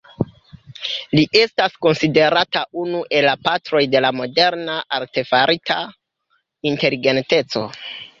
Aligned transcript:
Li 1.17 1.23
estas 1.41 1.73
konsiderata 1.85 2.63
unu 2.83 3.01
el 3.19 3.27
la 3.29 3.35
patroj 3.49 3.81
de 3.97 4.01
la 4.05 4.11
moderna 4.21 4.79
artefarita 5.01 5.77
inteligenteco. 6.71 7.63